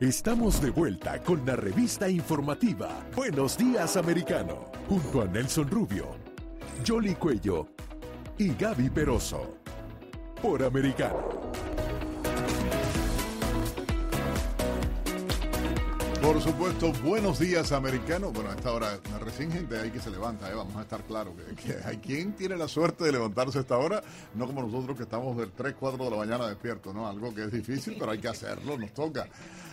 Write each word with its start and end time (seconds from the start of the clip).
Estamos 0.00 0.62
de 0.62 0.70
vuelta 0.70 1.18
con 1.18 1.44
la 1.44 1.56
revista 1.56 2.08
informativa 2.08 3.06
Buenos 3.14 3.58
Días 3.58 3.98
Americano, 3.98 4.72
junto 4.88 5.20
a 5.20 5.26
Nelson 5.26 5.68
Rubio, 5.68 6.16
Jolly 6.88 7.14
Cuello 7.16 7.68
y 8.38 8.54
Gaby 8.54 8.88
Peroso, 8.88 9.58
por 10.40 10.62
Americano. 10.62 11.50
Por 16.22 16.40
supuesto, 16.40 16.92
buenos 17.04 17.38
días 17.38 17.70
americanos. 17.72 18.32
Bueno, 18.32 18.50
a 18.50 18.54
esta 18.54 18.72
hora 18.72 18.98
recién 19.22 19.52
gente 19.52 19.78
ahí 19.78 19.90
que 19.90 20.00
se 20.00 20.10
levanta, 20.10 20.50
¿eh? 20.50 20.54
vamos 20.54 20.76
a 20.76 20.82
estar 20.82 21.02
claros. 21.02 21.34
Que, 21.62 21.76
hay 21.84 21.98
quien 21.98 22.32
tiene 22.32 22.56
la 22.56 22.68
suerte 22.68 23.04
de 23.04 23.12
levantarse 23.12 23.58
a 23.58 23.60
esta 23.60 23.76
hora, 23.76 24.02
no 24.34 24.46
como 24.46 24.62
nosotros 24.62 24.96
que 24.96 25.02
estamos 25.02 25.36
del 25.36 25.50
3, 25.52 25.74
4 25.78 26.02
de 26.02 26.10
la 26.10 26.16
mañana 26.16 26.46
despiertos, 26.46 26.94
¿no? 26.94 27.06
Algo 27.06 27.34
que 27.34 27.44
es 27.44 27.52
difícil, 27.52 27.96
pero 27.98 28.12
hay 28.12 28.18
que 28.18 28.28
hacerlo, 28.28 28.78
nos 28.78 28.94
toca. 28.94 29.28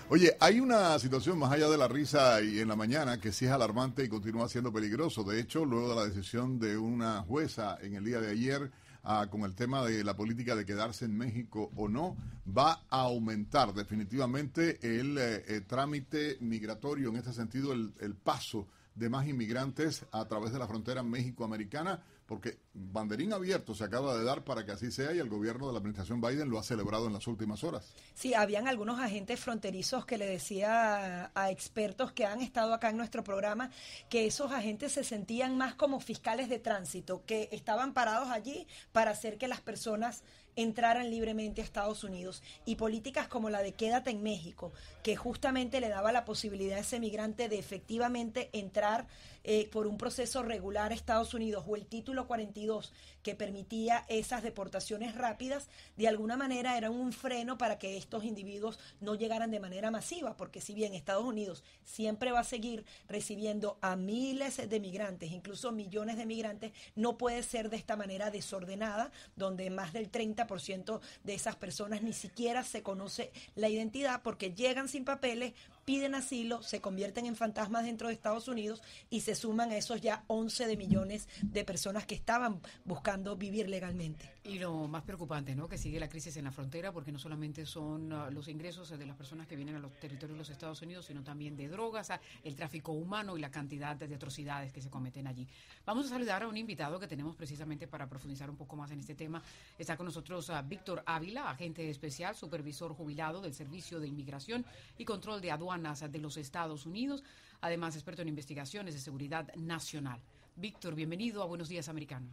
Oye, 0.09 0.37
hay 0.39 0.61
una 0.61 0.97
situación 0.99 1.37
más 1.37 1.51
allá 1.51 1.67
de 1.67 1.77
la 1.77 1.87
risa 1.87 2.41
y 2.41 2.59
en 2.59 2.69
la 2.69 2.77
mañana 2.77 3.19
que 3.19 3.33
sí 3.33 3.45
es 3.45 3.51
alarmante 3.51 4.05
y 4.05 4.07
continúa 4.07 4.47
siendo 4.47 4.71
peligroso. 4.71 5.23
De 5.23 5.39
hecho, 5.39 5.65
luego 5.65 5.89
de 5.89 5.95
la 5.95 6.05
decisión 6.05 6.59
de 6.59 6.77
una 6.77 7.21
jueza 7.23 7.77
en 7.81 7.95
el 7.95 8.05
día 8.05 8.21
de 8.21 8.31
ayer, 8.31 8.71
Ah, 9.09 9.27
con 9.29 9.43
el 9.43 9.55
tema 9.55 9.85
de 9.85 10.03
la 10.03 10.17
política 10.17 10.53
de 10.53 10.65
quedarse 10.65 11.05
en 11.05 11.17
México 11.17 11.71
o 11.77 11.87
no, 11.87 12.17
va 12.45 12.83
a 12.89 13.03
aumentar 13.03 13.73
definitivamente 13.73 14.79
el 14.81 15.17
eh, 15.17 15.43
eh, 15.47 15.61
trámite 15.61 16.35
migratorio, 16.41 17.07
en 17.07 17.15
este 17.15 17.31
sentido 17.31 17.71
el, 17.71 17.93
el 18.01 18.15
paso 18.15 18.67
de 18.95 19.07
más 19.07 19.25
inmigrantes 19.25 20.05
a 20.11 20.25
través 20.25 20.51
de 20.51 20.59
la 20.59 20.67
frontera 20.67 21.03
México-Americana, 21.03 22.03
porque 22.27 22.59
banderín 22.73 23.31
abierto 23.31 23.73
se 23.73 23.85
acaba 23.85 24.17
de 24.17 24.23
dar 24.23 24.43
para 24.43 24.65
que 24.65 24.73
así 24.73 24.91
sea 24.91 25.13
y 25.13 25.19
el 25.19 25.29
gobierno 25.29 25.67
de 25.67 25.73
la 25.73 25.79
administración 25.79 26.19
Biden 26.19 26.49
lo 26.49 26.59
ha 26.59 26.63
celebrado 26.63 27.07
en 27.07 27.13
las 27.13 27.25
últimas 27.25 27.63
horas. 27.63 27.93
Sí, 28.13 28.33
habían 28.33 28.67
algunos 28.67 28.99
agentes 28.99 29.39
fronterizos 29.39 30.05
que 30.05 30.17
le 30.17 30.25
decía 30.25 31.31
a, 31.33 31.51
expertos 31.51 32.11
que 32.11 32.25
han 32.25 32.41
estado 32.41 32.73
acá 32.73 32.89
en 32.89 32.97
nuestro 32.97 33.23
programa 33.23 33.71
que 34.09 34.27
esos 34.27 34.51
agentes 34.51 34.91
se 34.91 35.05
sentían 35.05 35.57
más 35.57 35.75
como 35.75 36.01
fiscales 36.01 36.49
de 36.49 36.59
tránsito, 36.59 37.23
que 37.25 37.47
estaban 37.53 37.93
parados 37.93 38.29
allí 38.29 38.67
para 38.91 39.11
hacer 39.11 39.37
que 39.37 39.47
las 39.47 39.61
personas 39.61 40.23
entraran 40.57 41.09
libremente 41.09 41.61
a 41.61 41.63
Estados 41.63 42.03
Unidos. 42.03 42.43
Y 42.65 42.75
políticas 42.75 43.29
como 43.29 43.49
la 43.49 43.61
de 43.61 43.71
Quédate 43.71 44.09
en 44.09 44.21
México, 44.21 44.73
que 45.03 45.15
justamente 45.15 45.79
le 45.79 45.87
daba 45.87 46.11
la 46.11 46.25
posibilidad 46.25 46.77
a 46.77 46.81
ese 46.81 46.99
migrante 46.99 47.47
de 47.47 47.57
efectivamente 47.57 48.49
entrar 48.51 49.07
eh, 49.49 49.69
por 49.71 49.87
un 49.87 49.97
proceso 49.97 50.43
regular 50.43 50.91
a 50.91 50.95
Estados 50.95 51.33
Unidos 51.33 51.63
o 51.67 51.77
el 51.77 51.85
título 51.85 52.27
42 52.27 52.91
que 53.23 53.33
permitía 53.33 54.03
esas 54.09 54.43
deportaciones 54.43 55.15
rápidas, 55.15 55.69
de 55.95 56.07
alguna 56.09 56.35
manera 56.35 56.77
era 56.77 56.89
un 56.89 57.13
freno 57.13 57.57
para 57.57 57.77
que 57.77 57.95
estos 57.95 58.25
individuos 58.25 58.79
no 58.99 59.15
llegaran 59.15 59.51
de 59.51 59.59
manera 59.59 59.91
masiva, 59.91 60.35
porque 60.35 60.59
si 60.59 60.73
bien 60.73 60.93
Estados 60.93 61.23
Unidos 61.23 61.63
siempre 61.83 62.31
va 62.31 62.41
a 62.41 62.43
seguir 62.43 62.85
recibiendo 63.07 63.77
a 63.81 63.95
miles 63.95 64.69
de 64.69 64.79
migrantes, 64.79 65.31
incluso 65.31 65.71
millones 65.71 66.17
de 66.17 66.25
migrantes, 66.25 66.73
no 66.95 67.17
puede 67.17 67.43
ser 67.43 67.69
de 67.69 67.77
esta 67.77 67.95
manera 67.95 68.31
desordenada, 68.31 69.11
donde 69.35 69.69
más 69.69 69.93
del 69.93 70.09
30 70.09 70.46
ciento 70.61 71.01
de 71.23 71.33
esas 71.33 71.55
personas 71.55 72.01
ni 72.01 72.13
siquiera 72.13 72.63
se 72.63 72.81
conoce 72.83 73.31
la 73.55 73.69
identidad 73.69 74.21
porque 74.23 74.53
llegan 74.53 74.87
sin 74.87 75.05
papeles, 75.05 75.53
piden 75.87 76.15
asilo, 76.15 76.61
se 76.63 76.81
convierten 76.81 77.25
en 77.27 77.37
fantasmas 77.37 77.85
dentro 77.85 78.09
de 78.09 78.13
Estados 78.13 78.49
Unidos 78.49 78.83
y 79.09 79.21
se 79.21 79.35
suman 79.35 79.71
a 79.71 79.77
esos 79.77 80.01
ya 80.01 80.25
11 80.27 80.67
de 80.67 80.75
millones 80.75 81.29
de 81.41 81.63
personas 81.63 82.05
que 82.05 82.13
estaban 82.13 82.59
buscando 82.83 83.37
vivir 83.37 83.69
legalmente. 83.69 84.29
Y 84.43 84.59
lo 84.59 84.89
más 84.89 85.03
preocupante, 85.03 85.55
¿no? 85.55 85.69
Que 85.69 85.77
sigue 85.77 85.97
la 85.97 86.09
crisis 86.09 86.35
en 86.35 86.43
la 86.43 86.51
frontera 86.51 86.91
porque 86.91 87.13
no 87.13 87.19
solamente 87.19 87.65
son 87.65 88.11
ah, 88.11 88.29
los 88.29 88.49
ingresos 88.49 88.89
de 88.99 89.05
las 89.05 89.15
personas 89.15 89.47
que 89.47 89.55
vienen 89.55 89.75
a 89.75 89.79
los 89.79 89.97
territorios 89.97 90.35
de 90.35 90.39
los 90.39 90.49
Estados 90.49 90.81
Unidos, 90.81 91.05
sino 91.05 91.23
también 91.23 91.55
de 91.55 91.69
drogas, 91.69 92.11
ah, 92.11 92.19
el 92.43 92.53
tráfico 92.53 92.91
humano 92.91 93.37
y 93.37 93.39
la 93.39 93.49
cantidad 93.49 93.95
de 93.95 94.13
atrocidades 94.13 94.73
que 94.73 94.81
se 94.81 94.89
cometen 94.89 95.25
allí. 95.25 95.47
Vamos 95.85 96.07
a 96.07 96.09
saludar 96.09 96.43
a 96.43 96.49
un 96.49 96.57
invitado 96.57 96.99
que 96.99 97.07
tenemos 97.07 97.33
precisamente 97.37 97.87
para 97.87 98.09
profundizar 98.09 98.49
un 98.49 98.57
poco 98.57 98.75
más 98.75 98.91
en 98.91 98.99
este 98.99 99.15
tema. 99.15 99.41
Está 99.79 99.95
con 99.95 100.05
nosotros 100.05 100.49
ah, 100.49 100.61
Víctor 100.61 101.01
Ávila, 101.05 101.49
agente 101.49 101.89
especial, 101.89 102.35
supervisor 102.35 102.93
jubilado 102.93 103.39
del 103.39 103.53
Servicio 103.53 104.01
de 104.01 104.09
Inmigración 104.09 104.65
y 104.97 105.05
Control 105.05 105.39
de 105.39 105.51
Aduanas 105.51 105.76
de 105.77 106.19
los 106.19 106.37
Estados 106.37 106.87
Unidos, 106.87 107.23
además 107.61 107.95
experto 107.95 108.23
en 108.23 108.27
investigaciones 108.27 108.95
de 108.95 108.99
seguridad 108.99 109.53
nacional. 109.55 110.19
Víctor, 110.55 110.95
bienvenido 110.95 111.43
a 111.43 111.45
Buenos 111.45 111.69
Días 111.69 111.87
Americano. 111.87 112.27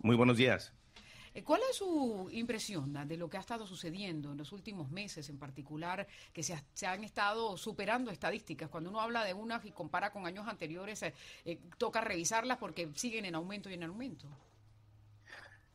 Muy 0.00 0.16
buenos 0.16 0.36
días. 0.36 0.70
Eh, 1.34 1.42
¿Cuál 1.42 1.62
es 1.70 1.76
su 1.76 2.28
impresión 2.30 2.92
de 3.08 3.16
lo 3.16 3.30
que 3.30 3.38
ha 3.38 3.40
estado 3.40 3.66
sucediendo 3.66 4.32
en 4.32 4.36
los 4.36 4.52
últimos 4.52 4.90
meses, 4.90 5.30
en 5.30 5.38
particular, 5.38 6.06
que 6.30 6.42
se, 6.42 6.86
han 6.86 7.04
estado 7.04 7.56
superando 7.56 8.10
estadísticas? 8.10 8.68
Cuando 8.68 8.90
uno 8.90 9.00
habla 9.00 9.24
de 9.24 9.32
unas 9.32 9.64
y 9.64 9.70
compara 9.70 10.12
con 10.12 10.26
años 10.26 10.46
anteriores, 10.46 11.02
eh, 11.04 11.14
eh, 11.46 11.58
toca 11.78 12.02
revisarlas 12.02 12.58
porque 12.58 12.90
siguen 12.94 13.24
en 13.24 13.34
aumento 13.34 13.70
y 13.70 13.74
en 13.74 13.84
aumento. 13.84 14.28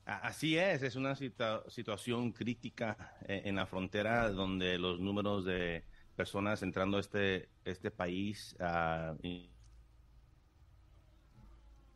Así 0.06 0.58
es, 0.58 0.84
es 0.84 0.96
una 0.96 1.16
situación 1.16 2.32
crítica 2.32 3.18
en 3.28 3.56
la 3.56 3.66
frontera 3.66 4.30
donde 4.30 4.78
los 4.78 5.02
números 5.02 5.44
de 5.44 5.84
personas 6.18 6.64
entrando 6.64 6.98
a 6.98 7.00
este, 7.00 7.48
este 7.64 7.92
país, 7.92 8.58
uh, 8.60 9.16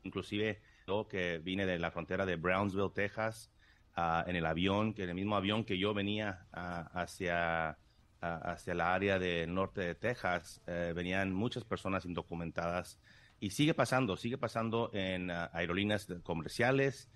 inclusive 0.03 0.61
yo 0.87 1.07
que 1.07 1.39
vine 1.39 1.65
de 1.65 1.79
la 1.79 1.91
frontera 1.91 2.25
de 2.25 2.35
Brownsville, 2.35 2.91
Texas, 2.93 3.51
uh, 3.97 4.29
en 4.29 4.35
el 4.35 4.45
avión, 4.45 4.93
que 4.93 5.03
en 5.03 5.09
el 5.09 5.15
mismo 5.15 5.35
avión 5.35 5.65
que 5.65 5.77
yo 5.77 5.93
venía 5.95 6.45
uh, 6.53 6.97
hacia, 6.99 7.79
hacia 8.21 8.75
la 8.75 8.93
área 8.93 9.17
del 9.17 9.53
norte 9.53 9.81
de 9.81 9.95
Texas, 9.95 10.61
eh, 10.67 10.93
venían 10.95 11.33
muchas 11.33 11.63
personas 11.63 12.05
indocumentadas 12.05 12.99
y 13.39 13.49
sigue 13.49 13.73
pasando, 13.73 14.15
sigue 14.17 14.37
pasando 14.37 14.91
en 14.93 15.31
aerolíneas 15.31 16.07
comerciales, 16.21 17.09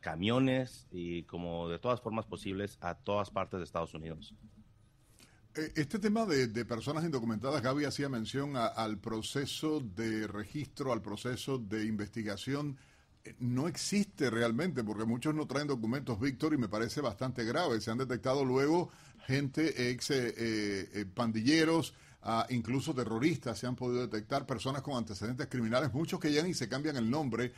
camiones 0.00 0.86
y 0.92 1.24
como 1.24 1.68
de 1.68 1.80
todas 1.80 2.00
formas 2.00 2.26
posibles 2.26 2.78
a 2.80 2.94
todas 2.94 3.30
partes 3.30 3.58
de 3.58 3.64
Estados 3.64 3.92
Unidos. 3.94 4.36
Eh, 5.58 5.72
este 5.74 5.98
tema 5.98 6.24
de, 6.24 6.64
personas 6.64 7.02
indocumentadas, 7.02 7.60
Gaby 7.60 7.84
hacía 7.84 8.08
mención 8.08 8.56
al 8.56 8.98
proceso 8.98 9.80
de 9.80 10.28
registro, 10.28 10.92
al 10.92 11.02
proceso 11.02 11.58
de 11.58 11.84
investigación. 11.84 12.76
Eh, 13.24 13.34
no 13.40 13.66
existe 13.66 14.30
realmente 14.30 14.84
porque 14.84 15.04
muchos 15.04 15.34
no 15.34 15.48
traen 15.48 15.66
documentos, 15.66 16.20
Víctor, 16.20 16.54
y 16.54 16.58
me 16.58 16.68
parece 16.68 17.00
bastante 17.00 17.44
grave. 17.44 17.80
Se 17.80 17.90
han 17.90 17.98
detectado 17.98 18.44
luego 18.44 18.90
gente, 19.26 19.90
ex 19.90 20.10
eh, 20.12 21.06
pandilleros, 21.12 21.92
incluso 22.50 22.94
terroristas 22.94 23.58
se 23.58 23.66
han 23.66 23.76
podido 23.76 24.02
detectar, 24.06 24.44
personas 24.44 24.82
con 24.82 24.96
antecedentes 24.96 25.46
criminales, 25.46 25.92
muchos 25.92 26.20
que 26.20 26.30
llegan 26.30 26.50
y 26.50 26.54
se 26.54 26.68
cambian 26.68 26.96
el 26.96 27.08
nombre. 27.08 27.52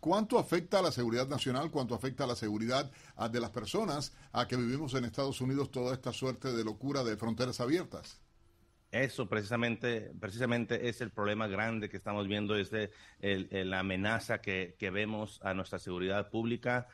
¿Cuánto 0.00 0.38
afecta 0.38 0.78
a 0.78 0.82
la 0.82 0.92
seguridad 0.92 1.28
nacional? 1.28 1.70
¿Cuánto 1.70 1.94
afecta 1.94 2.24
a 2.24 2.26
la 2.26 2.36
seguridad 2.36 2.90
de 3.30 3.40
las 3.40 3.50
personas 3.50 4.12
a 4.32 4.46
que 4.46 4.56
vivimos 4.56 4.94
en 4.94 5.04
Estados 5.04 5.40
Unidos 5.40 5.70
toda 5.70 5.94
esta 5.94 6.12
suerte 6.12 6.52
de 6.52 6.64
locura 6.64 7.04
de 7.04 7.16
fronteras 7.16 7.60
abiertas? 7.60 8.20
Eso 8.90 9.28
precisamente, 9.28 10.12
precisamente 10.18 10.88
es 10.88 11.02
el 11.02 11.10
problema 11.10 11.46
grande 11.46 11.90
que 11.90 11.98
estamos 11.98 12.26
viendo, 12.26 12.56
es 12.56 12.70
la 13.20 13.80
amenaza 13.80 14.40
que 14.40 14.90
vemos 14.92 15.40
a 15.42 15.52
nuestra 15.52 15.78
seguridad 15.78 16.30
pública 16.30 16.88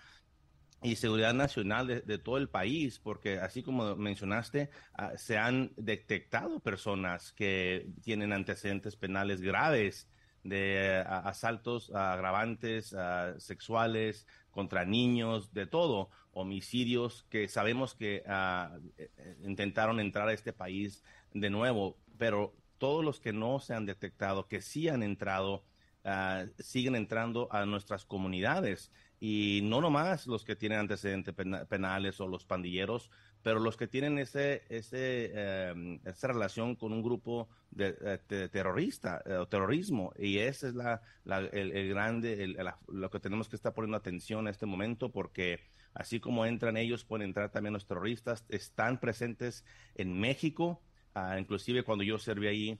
y 0.84 0.96
seguridad 0.96 1.32
nacional 1.32 1.86
de, 2.04 2.18
todo 2.18 2.36
el 2.36 2.50
país, 2.50 2.98
porque 2.98 3.38
así 3.38 3.62
como 3.62 3.96
mencionaste, 3.96 4.68
ah, 4.92 5.12
se 5.16 5.38
han 5.38 5.72
detectado 5.76 6.60
personas 6.60 7.32
que 7.32 7.88
tienen 8.02 8.34
antecedentes 8.34 8.94
penales 8.94 9.40
graves 9.40 10.10
de 10.42 11.02
ah, 11.06 11.20
asaltos 11.20 11.90
agravantes 11.94 12.92
ah, 12.92 13.32
sexuales 13.38 14.26
contra 14.50 14.84
niños, 14.84 15.54
de 15.54 15.66
todo, 15.66 16.10
homicidios 16.32 17.24
que 17.30 17.48
sabemos 17.48 17.94
que 17.94 18.22
eh, 18.26 19.08
intentaron 19.42 20.00
entrar 20.00 20.28
a 20.28 20.34
este 20.34 20.52
país 20.52 21.02
de 21.32 21.48
nuevo, 21.48 21.96
pero 22.18 22.54
todos 22.76 23.02
los 23.02 23.20
que 23.20 23.32
no 23.32 23.58
se 23.58 23.72
han 23.72 23.86
detectado, 23.86 24.48
que 24.48 24.60
sí 24.60 24.90
han 24.90 25.02
entrado, 25.02 25.64
siguen 26.58 26.96
entrando 26.96 27.48
a 27.50 27.64
nuestras 27.64 28.04
comunidades 28.04 28.90
y 29.20 29.60
no 29.62 29.80
nomás 29.80 30.26
los 30.26 30.44
que 30.44 30.54
tienen 30.54 30.80
antecedentes 30.80 31.34
penales 31.68 32.20
o 32.20 32.28
los 32.28 32.44
pandilleros, 32.44 33.10
pero 33.42 33.58
los 33.58 33.76
que 33.76 33.86
tienen 33.86 34.18
ese, 34.18 34.64
ese, 34.68 35.32
em, 35.70 35.98
esa 36.04 36.28
relación 36.28 36.76
con 36.76 36.92
un 36.92 37.02
grupo 37.02 37.48
de, 37.70 38.18
terrorista 38.50 39.22
eh, 39.24 39.34
o 39.34 39.48
terrorismo. 39.48 40.12
Y 40.18 40.38
ese 40.38 40.68
es 40.68 40.74
la, 40.74 41.00
el, 41.52 41.88
grande, 41.88 42.54
lo 42.88 43.10
que 43.10 43.20
tenemos 43.20 43.48
que 43.48 43.56
estar 43.56 43.72
poniendo 43.72 43.96
atención 43.96 44.40
en 44.40 44.48
este 44.48 44.66
momento, 44.66 45.10
porque 45.10 45.60
así 45.94 46.20
como 46.20 46.44
entran 46.44 46.76
ellos, 46.76 47.04
pueden 47.04 47.28
entrar 47.28 47.50
también 47.50 47.72
los 47.72 47.86
terroristas. 47.86 48.44
Están 48.50 49.00
presentes 49.00 49.64
en 49.94 50.18
México, 50.18 50.82
ah, 51.14 51.38
inclusive 51.38 51.82
cuando 51.82 52.04
yo 52.04 52.18
serví 52.18 52.46
ahí 52.46 52.78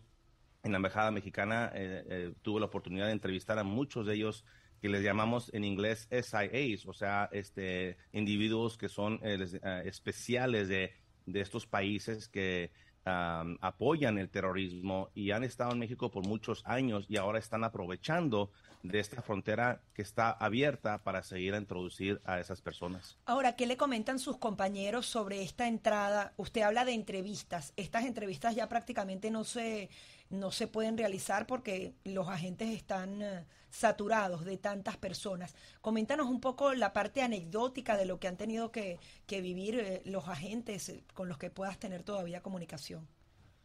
en 0.64 0.72
la 0.72 0.78
Embajada 0.78 1.11
Mexicana, 1.11 1.70
eh, 1.75 2.05
eh, 2.08 2.34
tuve 2.43 2.58
la 2.61 2.66
oportunidad 2.66 3.06
de 3.06 3.12
entrevistar 3.12 3.58
a 3.58 3.64
muchos 3.64 4.06
de 4.06 4.14
ellos 4.14 4.44
que 4.84 4.90
les 4.90 5.02
llamamos 5.02 5.50
en 5.55 5.64
inglés 5.64 6.06
SIAs, 6.11 6.84
o 6.84 6.93
sea, 6.93 7.31
este, 7.32 7.96
individuos 8.12 8.76
que 8.76 8.90
son 8.90 9.19
eh, 9.22 9.38
eh, 9.40 9.82
especiales 9.87 10.69
de, 10.69 10.93
de, 11.25 11.40
estos 11.40 11.66
países 11.66 12.28
que, 12.28 12.70
apoyan 13.06 14.16
el 14.16 14.31
terrorismo 14.31 15.11
y 15.14 15.31
han 15.31 15.44
estado 15.44 15.72
en 15.72 15.78
México 15.78 16.11
por 16.11 16.26
muchos 16.26 16.62
años 16.64 17.05
y 17.08 17.19
ahora 17.19 17.38
están 17.38 17.62
aprovechando 17.62 18.50
de 18.82 18.99
esta 18.99 19.20
frontera 19.20 19.82
que 19.93 20.00
está 20.00 20.31
abierta 20.31 21.02
para 21.02 21.22
seguir 21.22 21.55
a 21.55 21.58
introducir 21.58 22.20
a 22.25 22.40
esas 22.40 22.62
personas. 22.62 23.19
Ahora, 23.26 23.56
¿qué 23.56 23.66
le 23.66 23.76
comentan 23.76 24.19
sus 24.19 24.38
compañeros 24.38 25.05
sobre 25.05 25.43
esta 25.43 25.69
entrada? 25.69 26.32
Usted 26.38 26.62
habla 26.62 26.87
de 26.87 26.93
entrevistas. 26.93 27.75
Estas 27.76 28.05
entrevistas 28.05 28.55
ya 28.55 28.70
prácticamente 28.70 29.31
no 29.31 29.44
se, 29.44 29.90
no 30.31 30.50
se 30.50 30.67
pueden 30.67 30.99
realizar 30.99 31.47
porque 31.47 31.94
los 32.05 32.29
agentes 32.29 32.69
están 32.71 33.23
eh, 33.23 33.47
saturados 33.71 34.44
de 34.44 34.56
tantas 34.56 34.97
personas. 34.97 35.55
Coméntanos 35.81 36.26
un 36.26 36.41
poco 36.41 36.75
la 36.75 36.93
parte 36.93 37.23
anecdótica 37.23 37.97
de 37.97 38.06
lo 38.06 38.19
que 38.19 38.29
han 38.29 38.37
tenido 38.37 38.71
que, 38.71 38.99
vivir 39.29 39.79
eh, 39.79 40.03
los 40.05 40.29
agentes 40.29 40.88
eh, 40.88 41.05
con 41.15 41.29
los 41.29 41.38
que 41.38 41.50
puedas 41.50 41.79
tener 41.79 42.03
todavía 42.03 42.43
comunicación. 42.43 43.06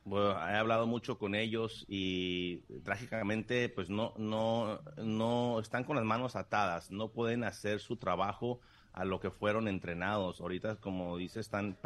Bueno, 0.06 0.32
he 0.32 0.56
hablado 0.56 0.88
mucho 0.88 1.20
con 1.20 1.36
ellos 1.36 1.86
y 1.88 2.62
trágicamente 2.84 3.70
pues 3.70 3.90
no, 3.90 4.14
no, 4.18 4.80
no 4.98 5.60
están 5.60 5.84
con 5.84 5.98
las 5.98 6.06
manos 6.06 6.36
atadas, 6.36 6.90
no 6.90 7.12
pueden 7.12 7.44
hacer 7.44 7.80
su 7.80 7.98
trabajo 7.98 8.60
a 8.94 9.06
lo 9.06 9.20
que 9.20 9.32
fueron 9.32 9.68
entrenados. 9.68 10.42
Ahorita, 10.42 10.78
como 10.78 11.18
dice, 11.18 11.40
están 11.40 11.78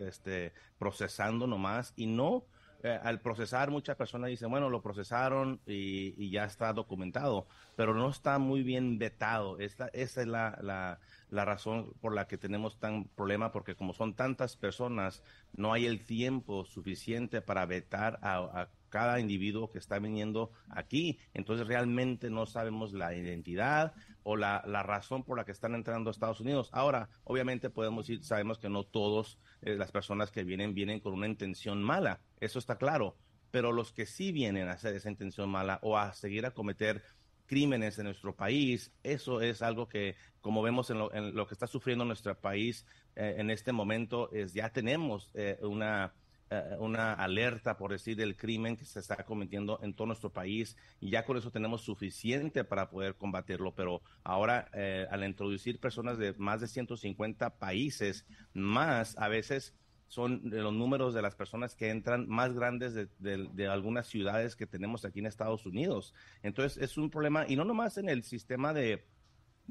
este, 0.00 0.52
procesando 0.78 1.46
nomás 1.46 1.92
y 1.96 2.06
no, 2.06 2.44
eh, 2.86 3.00
al 3.02 3.20
procesar 3.20 3.70
muchas 3.70 3.96
personas 3.96 4.30
dicen, 4.30 4.50
bueno, 4.50 4.70
lo 4.70 4.80
procesaron 4.82 5.60
y, 5.66 6.30
ya 6.30 6.44
está 6.44 6.72
documentado, 6.72 7.46
pero 7.74 7.94
no 7.94 8.08
está 8.08 8.38
muy 8.38 8.62
bien 8.62 8.98
vetado. 8.98 9.58
Esta, 9.58 9.88
esa 9.88 10.22
es 10.22 10.26
la, 10.26 10.58
la 10.62 10.98
razón 11.30 11.92
por 12.00 12.14
la 12.14 12.26
que 12.26 12.38
tenemos 12.38 12.78
tan 12.78 13.04
problema, 13.04 13.52
porque 13.52 13.74
como 13.74 13.92
son 13.92 14.14
tantas 14.14 14.56
personas, 14.56 15.22
no 15.52 15.72
hay 15.72 15.86
el 15.86 16.04
tiempo 16.04 16.64
suficiente 16.64 17.40
para 17.40 17.66
vetar 17.66 18.18
a, 18.22 18.68
cada 18.88 19.20
individuo 19.20 19.70
que 19.70 19.78
está 19.78 19.98
viniendo 19.98 20.52
aquí. 20.70 21.18
Entonces 21.34 21.66
realmente 21.66 22.30
no 22.30 22.46
sabemos 22.46 22.92
la 22.92 23.14
identidad 23.14 23.94
o 24.22 24.36
la, 24.36 24.62
razón 24.82 25.24
por 25.24 25.36
la 25.36 25.44
que 25.44 25.52
están 25.52 25.74
entrando 25.74 26.08
a 26.08 26.12
Estados 26.12 26.40
Unidos. 26.40 26.70
Ahora, 26.72 27.08
obviamente 27.24 27.70
podemos 27.70 28.06
decir, 28.06 28.24
sabemos 28.24 28.58
que 28.58 28.68
no 28.68 28.84
todos 28.84 29.38
eh, 29.62 29.74
las 29.74 29.92
personas 29.92 30.30
que 30.30 30.44
vienen 30.44 30.74
vienen 30.74 31.00
con 31.00 31.12
una 31.12 31.26
intención 31.26 31.82
mala, 31.82 32.20
eso 32.40 32.58
está 32.58 32.76
claro, 32.76 33.16
pero 33.50 33.72
los 33.72 33.92
que 33.92 34.06
sí 34.06 34.32
vienen 34.32 34.68
a 34.68 34.72
hacer 34.72 34.94
esa 34.94 35.10
intención 35.10 35.48
mala 35.48 35.78
o 35.82 35.96
a 35.98 36.12
seguir 36.12 36.46
a 36.46 36.52
cometer 36.52 37.02
crímenes 37.46 37.98
en 37.98 38.04
nuestro 38.04 38.34
país. 38.34 38.92
Eso 39.02 39.40
es 39.40 39.62
algo 39.62 39.88
que, 39.88 40.16
como 40.40 40.62
vemos 40.62 40.90
en 40.90 40.98
lo, 41.34 41.46
que 41.46 41.54
está 41.54 41.66
sufriendo 41.66 42.04
nuestro 42.04 42.38
país 42.38 42.86
eh, 43.14 43.36
en 43.38 43.50
este 43.50 43.72
momento, 43.72 44.30
es 44.32 44.52
ya 44.52 44.70
tenemos 44.70 45.30
eh, 45.34 45.58
una, 45.62 46.12
eh, 46.50 46.76
una 46.78 47.14
alerta, 47.14 47.76
por 47.76 47.92
decir, 47.92 48.16
del 48.16 48.36
crimen 48.36 48.76
que 48.76 48.84
se 48.84 49.00
está 49.00 49.16
cometiendo 49.24 49.80
en 49.82 49.94
todo 49.94 50.08
nuestro 50.08 50.32
país 50.32 50.76
y 51.00 51.10
ya 51.10 51.24
con 51.24 51.36
eso 51.36 51.50
tenemos 51.50 51.82
suficiente 51.82 52.64
para 52.64 52.90
poder 52.90 53.14
combatirlo. 53.14 53.74
Pero 53.74 54.02
ahora, 54.24 54.68
al 55.10 55.24
introducir 55.24 55.80
personas 55.80 56.18
de 56.18 56.34
más 56.34 56.60
de 56.60 56.68
150 56.68 57.58
países, 57.58 58.26
más 58.52 59.16
a 59.18 59.28
veces 59.28 59.74
son 60.08 60.40
los 60.44 60.72
números 60.72 61.14
de 61.14 61.22
las 61.22 61.34
personas 61.34 61.74
que 61.74 61.90
entran 61.90 62.28
más 62.28 62.52
grandes 62.52 62.94
de, 62.94 63.68
algunas 63.68 64.06
ciudades 64.06 64.56
que 64.56 64.66
tenemos 64.66 65.04
aquí 65.04 65.18
en 65.18 65.26
Estados 65.26 65.66
Unidos. 65.66 66.14
Entonces 66.42 66.82
es 66.82 66.96
un 66.96 67.10
problema, 67.10 67.44
y 67.48 67.56
no 67.56 67.64
nomás 67.64 67.98
en 67.98 68.08
el 68.08 68.22
sistema 68.22 68.72
de, 68.72 69.04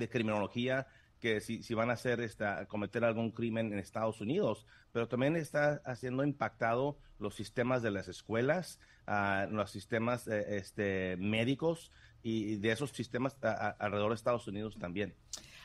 criminología, 0.10 0.88
que 1.20 1.40
si, 1.40 1.74
van 1.74 1.90
a 1.90 1.94
hacer 1.94 2.20
esta, 2.20 2.66
cometer 2.68 3.04
algún 3.06 3.32
crimen 3.32 3.72
en 3.72 3.80
Estados 3.80 4.20
Unidos, 4.22 4.66
pero 4.92 5.08
también 5.08 5.36
está 5.36 5.82
haciendo 5.86 6.24
impactado 6.24 6.98
los 7.18 7.34
sistemas 7.34 7.81
de 7.81 7.92
las 7.92 8.08
escuelas, 8.10 8.80
uh, 9.08 9.50
los 9.52 9.72
sistemas 9.72 10.28
eh, 10.28 10.58
este, 10.58 11.16
médicos 11.18 11.92
y 12.22 12.58
de 12.58 12.72
esos 12.72 12.92
sistemas 12.92 13.38
alrededor 13.80 14.10
de 14.10 14.16
Estados 14.16 14.48
Unidos 14.48 14.78
también. 14.78 15.16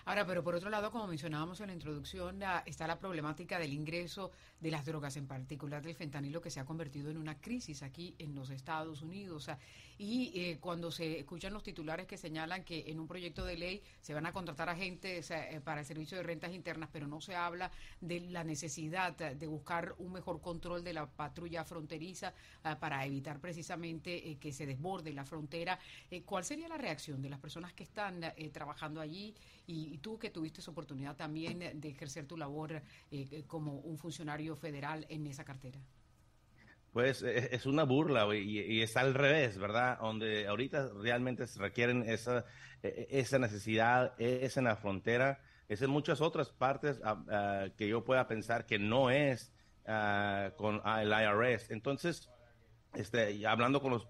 Ahora, 0.04 0.26
pero 0.26 0.42
por 0.42 0.54
otro 0.54 0.70
lado, 0.70 0.90
como 0.90 1.06
mencionábamos 1.06 1.60
en 1.60 1.68
la 1.68 1.72
introducción, 1.74 2.40
está 2.64 2.86
la 2.86 2.98
problemática 2.98 3.58
del 3.58 3.72
ingreso 3.72 4.30
de 4.60 4.70
las 4.70 4.84
drogas, 4.84 5.16
en 5.16 5.26
particular 5.26 5.82
del 5.82 5.94
fentanilo, 5.94 6.40
que 6.40 6.50
se 6.50 6.60
ha 6.60 6.64
convertido 6.64 7.10
en 7.10 7.16
una 7.16 7.40
crisis 7.40 7.82
aquí 7.82 8.14
en 8.18 8.34
los 8.34 8.50
Estados 8.50 9.02
Unidos. 9.02 9.50
y 9.98 10.32
eh, 10.34 10.58
cuando 10.60 10.90
se 10.90 11.18
escuchan 11.18 11.52
los 11.52 11.62
titulares 11.62 12.06
que 12.06 12.16
señalan 12.16 12.64
que 12.64 12.84
en 12.86 12.98
un 12.98 13.06
proyecto 13.06 13.44
de 13.44 13.58
ley 13.58 13.82
se 14.00 14.14
van 14.14 14.24
a 14.24 14.32
contratar 14.32 14.70
agentes 14.70 15.30
eh, 15.30 15.60
para 15.62 15.80
el 15.80 15.86
servicio 15.86 16.16
de 16.16 16.22
rentas 16.22 16.54
internas, 16.54 16.88
pero 16.90 17.06
no 17.06 17.20
se 17.20 17.36
habla 17.36 17.70
de 18.00 18.20
la 18.20 18.42
necesidad 18.42 19.14
de 19.14 19.46
buscar 19.46 19.94
un 19.98 20.12
mejor 20.12 20.40
control 20.40 20.82
de 20.82 20.94
la 20.94 21.06
patrulla 21.06 21.64
fronteriza 21.64 22.32
ah, 22.64 22.78
para 22.78 23.04
evitar 23.04 23.40
precisamente 23.40 24.30
eh, 24.30 24.38
que 24.38 24.52
se 24.52 24.64
desborde 24.64 25.12
la 25.12 25.24
frontera, 25.24 25.78
¿cuál 26.24 26.44
sería 26.44 26.68
la 26.68 26.78
reacción 26.78 27.20
de 27.20 27.28
las 27.28 27.38
personas 27.38 27.74
que 27.74 27.84
están 27.84 28.20
trabajando 28.52 29.00
allí 29.00 29.34
y, 29.70 29.98
tú 30.00 30.18
que 30.18 30.30
tuviste 30.30 30.60
esa 30.60 30.70
oportunidad 30.70 31.16
también 31.16 31.80
de 31.80 31.88
ejercer 31.88 32.26
tu 32.26 32.36
labor 32.36 32.82
como 33.46 33.78
un 33.80 33.98
funcionario 33.98 34.56
federal 34.56 35.06
en 35.08 35.26
esa 35.26 35.44
cartera? 35.44 35.80
Pues 36.92 37.22
e, 37.22 37.54
es 37.54 37.66
una 37.66 37.84
burla 37.84 38.34
y, 38.34 38.82
es 38.82 38.96
al 38.96 39.14
revés, 39.14 39.58
¿verdad? 39.58 39.98
Donde 40.00 40.46
ahorita 40.48 40.90
realmente 41.00 41.46
se 41.46 41.60
requieren 41.60 42.08
esa, 42.08 42.44
e, 42.82 43.06
e, 43.10 43.20
esa 43.20 43.38
necesidad, 43.38 44.14
es 44.18 44.56
en 44.56 44.64
la 44.64 44.76
frontera, 44.76 45.40
es 45.68 45.82
en 45.82 45.90
muchas 45.90 46.20
otras 46.20 46.50
partes 46.50 47.00
ah, 47.04 47.22
ah, 47.30 47.66
que 47.76 47.88
yo 47.88 48.04
pueda 48.04 48.26
pensar 48.26 48.66
que 48.66 48.78
no 48.78 49.10
es 49.10 49.52
ah, 49.86 50.50
con 50.56 50.82
el 50.84 51.12
IRS. 51.12 51.70
Entonces, 51.70 52.28
este, 52.94 53.46
hablando 53.46 53.80
con 53.80 53.92
los, 53.92 54.06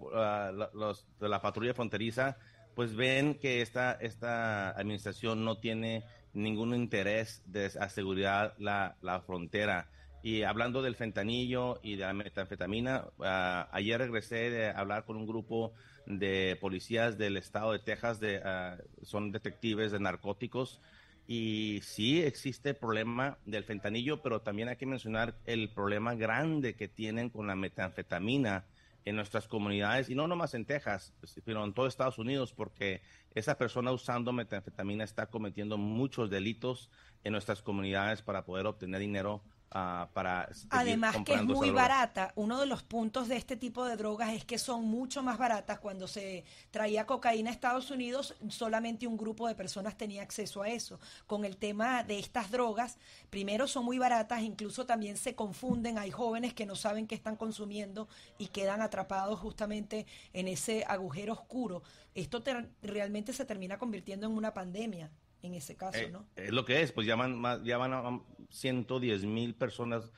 los, 0.73 1.05
de 1.19 1.29
la 1.29 1.39
patrulla 1.39 1.75
fronteriza, 1.75 2.37
pues 2.75 2.95
ven 2.95 3.35
que 3.35 3.61
esta, 3.61 3.93
esta 3.93 4.71
administración 4.71 5.43
no 5.43 5.57
tiene 5.57 6.03
ningún 6.33 6.73
interés 6.73 7.43
de 7.45 7.65
asegurar 7.79 8.55
la, 8.57 8.95
la 9.01 9.21
frontera. 9.21 9.89
Y 10.23 10.43
hablando 10.43 10.81
del 10.81 10.95
fentanillo 10.95 11.79
y 11.81 11.95
de 11.95 12.05
la 12.05 12.13
metanfetamina, 12.13 13.05
ah, 13.19 13.67
ayer 13.71 13.99
regresé 13.99 14.49
de 14.51 14.69
hablar 14.69 15.05
con 15.05 15.17
un 15.17 15.25
grupo 15.25 15.73
de 16.05 16.57
policías 16.61 17.17
del 17.17 17.37
estado 17.37 17.71
de 17.71 17.79
Texas, 17.79 18.19
de, 18.19 18.41
ah, 18.43 18.77
son 19.01 19.31
detectives 19.31 19.91
de 19.91 19.99
narcóticos, 19.99 20.79
y 21.27 21.79
sí 21.83 22.21
existe 22.21 22.73
problema 22.73 23.37
del 23.45 23.63
fentanillo, 23.63 24.21
pero 24.21 24.41
también 24.41 24.69
hay 24.69 24.75
que 24.75 24.85
mencionar 24.85 25.35
el 25.45 25.69
problema 25.69 26.13
grande 26.15 26.75
que 26.75 26.87
tienen 26.87 27.29
con 27.29 27.47
la 27.47 27.55
metanfetamina 27.55 28.65
en 29.05 29.15
nuestras 29.15 29.47
comunidades, 29.47 30.09
y 30.09 30.15
no 30.15 30.27
nomás 30.27 30.53
en 30.53 30.65
Texas, 30.65 31.13
sino 31.23 31.63
en 31.63 31.73
todo 31.73 31.87
Estados 31.87 32.17
Unidos, 32.17 32.53
porque 32.53 33.01
esa 33.33 33.57
persona 33.57 33.91
usando 33.91 34.31
metanfetamina 34.31 35.03
está 35.03 35.27
cometiendo 35.27 35.77
muchos 35.77 36.29
delitos 36.29 36.89
en 37.23 37.33
nuestras 37.33 37.61
comunidades 37.61 38.21
para 38.21 38.45
poder 38.45 38.67
obtener 38.67 38.99
dinero 38.99 39.41
Ah, 39.73 40.09
para 40.11 40.49
Además 40.69 41.15
que 41.25 41.33
es 41.33 41.43
muy 41.45 41.69
barata. 41.69 42.33
Uno 42.35 42.59
de 42.59 42.65
los 42.65 42.83
puntos 42.83 43.29
de 43.29 43.37
este 43.37 43.55
tipo 43.55 43.85
de 43.85 43.95
drogas 43.95 44.33
es 44.33 44.43
que 44.43 44.57
son 44.57 44.83
mucho 44.83 45.23
más 45.23 45.37
baratas. 45.37 45.79
Cuando 45.79 46.09
se 46.09 46.43
traía 46.71 47.05
cocaína 47.05 47.49
a 47.49 47.53
Estados 47.53 47.89
Unidos, 47.89 48.35
solamente 48.49 49.07
un 49.07 49.15
grupo 49.15 49.47
de 49.47 49.55
personas 49.55 49.95
tenía 49.95 50.23
acceso 50.23 50.61
a 50.61 50.67
eso. 50.67 50.99
Con 51.25 51.45
el 51.45 51.55
tema 51.55 52.03
de 52.03 52.19
estas 52.19 52.51
drogas, 52.51 52.97
primero 53.29 53.65
son 53.65 53.85
muy 53.85 53.97
baratas, 53.97 54.41
incluso 54.41 54.85
también 54.85 55.15
se 55.15 55.35
confunden. 55.35 55.97
Hay 55.97 56.11
jóvenes 56.11 56.53
que 56.53 56.65
no 56.65 56.75
saben 56.75 57.07
qué 57.07 57.15
están 57.15 57.37
consumiendo 57.37 58.09
y 58.37 58.47
quedan 58.47 58.81
atrapados 58.81 59.39
justamente 59.39 60.05
en 60.33 60.49
ese 60.49 60.83
agujero 60.85 61.31
oscuro. 61.31 61.81
Esto 62.13 62.43
realmente 62.81 63.31
se 63.31 63.45
termina 63.45 63.77
convirtiendo 63.77 64.27
en 64.27 64.33
una 64.33 64.53
pandemia 64.53 65.11
en 65.41 65.55
ese 65.55 65.75
caso, 65.75 65.99
eh, 65.99 66.09
¿no? 66.11 66.27
Es 66.35 66.51
lo 66.51 66.65
que 66.65 66.81
es, 66.81 66.91
pues 66.91 67.07
ya 67.07 67.15
van, 67.15 67.63
ya 67.63 67.77
van 67.77 67.93
a 67.93 68.21
110 68.49 69.25
mil 69.25 69.55
personas 69.55 70.11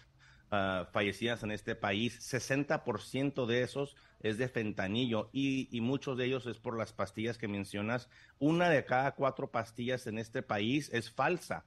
ah, 0.51 0.87
fallecidas 0.91 1.43
en 1.43 1.51
este 1.51 1.75
país, 1.75 2.19
60% 2.19 3.45
de 3.45 3.61
esos 3.61 3.95
es 4.19 4.37
de 4.37 4.47
fentanillo 4.47 5.29
y, 5.33 5.67
y, 5.75 5.81
muchos 5.81 6.17
de 6.17 6.25
ellos 6.25 6.45
es 6.45 6.57
por 6.57 6.77
las 6.77 6.93
pastillas 6.93 7.37
que 7.37 7.49
mencionas. 7.49 8.09
Una 8.39 8.69
de 8.69 8.85
cada 8.85 9.15
cuatro 9.15 9.51
pastillas 9.51 10.07
en 10.07 10.17
este 10.17 10.41
país 10.41 10.89
es 10.93 11.11
falsa. 11.11 11.65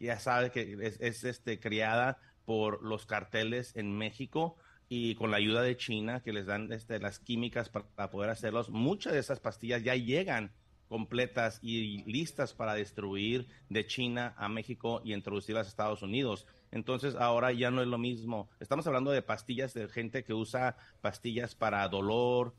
Ya 0.00 0.18
sabe 0.18 0.50
que 0.50 0.76
es, 0.80 1.22
este, 1.22 1.60
creada 1.60 2.18
por 2.44 2.82
los 2.82 3.06
carteles 3.06 3.76
en 3.76 3.96
México 3.96 4.56
y 4.88 5.14
con 5.14 5.30
la 5.30 5.36
ayuda 5.36 5.62
de 5.62 5.76
China 5.76 6.22
que 6.24 6.32
les 6.32 6.46
dan 6.46 6.72
este, 6.72 6.98
las 6.98 7.20
químicas 7.20 7.68
para, 7.68 7.86
para 7.86 8.10
poder 8.10 8.30
hacerlos. 8.30 8.68
Muchas 8.68 9.12
de 9.12 9.20
esas 9.20 9.38
pastillas 9.38 9.84
ya 9.84 9.94
llegan 9.94 10.52
completas 10.92 11.58
y 11.62 12.04
listas 12.04 12.52
para 12.52 12.74
destruir 12.74 13.46
de 13.70 13.86
China 13.86 14.34
a 14.36 14.50
México 14.50 15.00
y 15.02 15.14
introducirlas 15.14 15.66
a 15.66 15.70
Estados 15.70 16.02
Unidos. 16.02 16.46
Entonces 16.70 17.14
ahora 17.14 17.50
ya 17.50 17.70
no 17.70 17.80
es 17.80 17.88
lo 17.88 17.96
mismo. 17.96 18.50
Estamos 18.60 18.86
hablando 18.86 19.10
de 19.10 19.22
pastillas 19.22 19.72
de 19.72 19.88
gente 19.88 20.22
que 20.22 20.34
usa 20.34 20.76
pastillas 21.00 21.54
para 21.54 21.88
dolor 21.88 22.54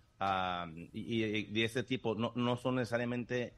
y, 0.93 1.43
de 1.43 1.63
este 1.63 1.83
tipo. 1.83 2.15
No, 2.15 2.31
no 2.33 2.57
son 2.57 2.77
necesariamente 2.77 3.53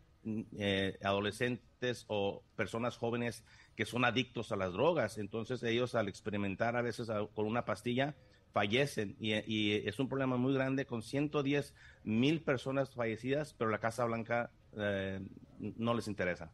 eh, 0.58 0.98
adolescentes 1.02 2.04
o 2.10 2.44
personas 2.58 2.98
jóvenes 2.98 3.46
que 3.78 3.86
son 3.86 4.04
adictos 4.04 4.52
a 4.52 4.58
las 4.58 4.74
drogas. 4.74 5.18
Entonces 5.18 5.64
ellos 5.64 5.96
al 5.96 6.10
experimentar 6.10 6.76
a 6.76 6.82
veces 6.82 7.10
con 7.34 7.46
una 7.46 7.64
pastilla 7.64 8.14
fallecen 8.56 9.18
y, 9.20 9.34
es 9.86 10.00
un 10.00 10.08
problema 10.08 10.38
muy 10.38 10.54
grande 10.54 10.86
con 10.86 11.04
110 11.04 11.74
mil 12.06 12.42
personas 12.42 12.96
fallecidas, 12.96 13.54
pero 13.54 13.70
la 13.70 13.80
Casa 13.80 14.06
Blanca 14.06 14.50
eh, 14.76 15.20
no 15.60 15.94
les 15.94 16.08
interesa. 16.08 16.52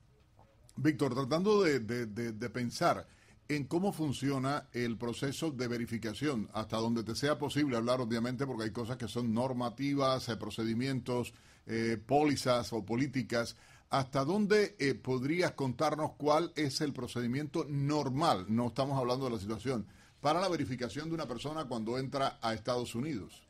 Víctor, 0.76 1.14
tratando 1.14 1.64
de, 1.64 2.50
pensar 2.50 3.08
en 3.48 3.66
cómo 3.66 3.92
funciona 3.92 4.70
el 4.72 4.98
proceso 4.98 5.52
de 5.52 5.68
verificación, 5.68 6.50
hasta 6.54 6.78
donde 6.78 7.04
te 7.04 7.16
sea 7.16 7.38
posible 7.38 7.76
hablar, 7.76 8.00
obviamente, 8.00 8.48
porque 8.48 8.64
hay 8.64 8.72
cosas 8.72 8.98
que 8.98 9.08
son 9.08 9.34
normativas, 9.34 10.30
eh, 10.30 10.38
procedimientos, 10.38 11.34
eh, 11.68 11.98
pólizas 12.04 12.72
o 12.74 12.86
políticas. 12.86 13.58
¿Hasta 13.90 14.24
dónde 14.24 14.76
eh, 14.80 14.96
podrías 14.96 15.52
contarnos 15.52 16.14
cuál 16.18 16.54
es 16.56 16.80
el 16.80 16.94
procedimiento 16.94 17.66
normal? 17.68 18.46
No 18.48 18.68
estamos 18.68 18.98
hablando 18.98 19.26
de 19.26 19.32
la 19.32 19.40
situación 19.40 19.86
para 20.22 20.40
la 20.40 20.48
verificación 20.48 21.10
de 21.10 21.16
una 21.16 21.28
persona 21.28 21.66
cuando 21.66 21.98
entra 21.98 22.40
a 22.42 22.54
Estados 22.54 22.96
Unidos? 22.96 23.44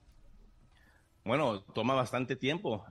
Bueno, 1.24 1.62
toma 1.62 1.94
bastante 1.94 2.36
tiempo. 2.36 2.84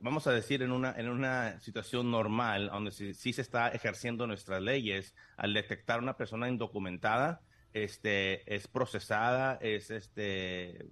vamos 0.00 0.26
a 0.26 0.32
decir, 0.32 0.62
en 0.62 0.72
una, 0.72 0.94
en 0.96 1.08
una 1.10 1.60
situación 1.60 2.10
normal, 2.10 2.70
donde 2.72 2.92
sí, 2.92 3.32
se 3.32 3.42
está 3.42 3.68
ejerciendo 3.68 4.26
nuestras 4.26 4.62
leyes, 4.62 5.14
al 5.36 5.52
detectar 5.52 6.00
una 6.00 6.16
persona 6.16 6.48
indocumentada, 6.48 7.42
este, 7.74 8.54
es 8.54 8.68
procesada, 8.68 9.58
es 9.60 9.90
este, 9.90 10.82
eh, 10.82 10.86